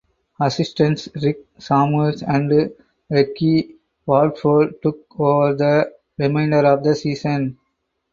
[0.39, 2.71] Assistants Rick Samuels and
[3.07, 3.75] Reggie
[4.07, 7.55] Warford took over for the remainder of the season.